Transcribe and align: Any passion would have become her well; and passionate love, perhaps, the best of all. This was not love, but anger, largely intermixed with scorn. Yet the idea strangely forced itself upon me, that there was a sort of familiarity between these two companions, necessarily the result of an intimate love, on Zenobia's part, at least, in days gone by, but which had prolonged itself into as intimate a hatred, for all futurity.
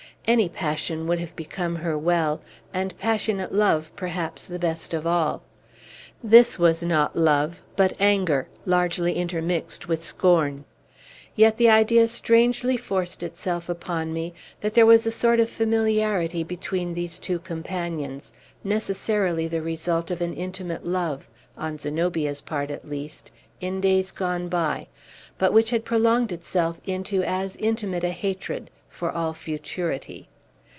Any 0.27 0.49
passion 0.49 1.07
would 1.07 1.19
have 1.19 1.35
become 1.35 1.77
her 1.77 1.97
well; 1.97 2.41
and 2.73 2.97
passionate 2.99 3.51
love, 3.51 3.91
perhaps, 3.95 4.45
the 4.45 4.59
best 4.59 4.93
of 4.93 5.05
all. 5.07 5.41
This 6.23 6.59
was 6.59 6.83
not 6.83 7.15
love, 7.15 7.61
but 7.75 7.93
anger, 7.99 8.47
largely 8.63 9.13
intermixed 9.13 9.87
with 9.89 10.03
scorn. 10.05 10.63
Yet 11.35 11.57
the 11.57 11.69
idea 11.71 12.07
strangely 12.07 12.77
forced 12.77 13.23
itself 13.23 13.67
upon 13.67 14.13
me, 14.13 14.33
that 14.61 14.73
there 14.75 14.85
was 14.85 15.07
a 15.07 15.11
sort 15.11 15.39
of 15.39 15.49
familiarity 15.49 16.43
between 16.43 16.93
these 16.93 17.17
two 17.17 17.39
companions, 17.39 18.31
necessarily 18.63 19.47
the 19.47 19.61
result 19.63 20.11
of 20.11 20.21
an 20.21 20.33
intimate 20.35 20.85
love, 20.85 21.29
on 21.57 21.77
Zenobia's 21.79 22.41
part, 22.41 22.69
at 22.71 22.87
least, 22.87 23.31
in 23.59 23.81
days 23.81 24.11
gone 24.11 24.49
by, 24.49 24.85
but 25.39 25.51
which 25.51 25.71
had 25.71 25.83
prolonged 25.83 26.31
itself 26.31 26.79
into 26.85 27.23
as 27.23 27.55
intimate 27.55 28.03
a 28.03 28.11
hatred, 28.11 28.69
for 28.89 29.09
all 29.09 29.33
futurity. 29.33 30.27